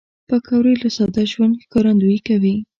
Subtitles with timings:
[0.27, 2.55] پکورې له ساده ژوند ښکارندويي کوي